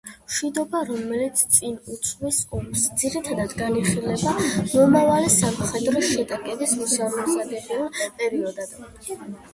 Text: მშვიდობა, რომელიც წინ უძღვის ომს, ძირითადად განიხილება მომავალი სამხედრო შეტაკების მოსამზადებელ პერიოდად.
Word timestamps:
მშვიდობა, 0.27 0.79
რომელიც 0.85 1.43
წინ 1.57 1.75
უძღვის 1.95 2.39
ომს, 2.59 2.85
ძირითადად 3.03 3.53
განიხილება 3.59 4.33
მომავალი 4.71 5.29
სამხედრო 5.37 6.03
შეტაკების 6.09 6.75
მოსამზადებელ 6.81 7.87
პერიოდად. 8.03 8.75